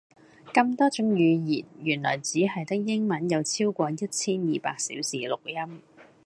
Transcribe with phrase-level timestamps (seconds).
[0.51, 5.83] 咁多種語言原來只係得英文有超過一千二百小時錄音